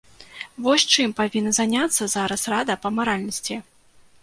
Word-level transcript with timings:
Вось 0.67 0.85
чым 0.95 1.13
павінна 1.19 1.51
заняцца 1.59 2.03
зараз 2.15 2.41
рада 2.57 2.79
па 2.87 2.95
маральнасці! 2.99 3.63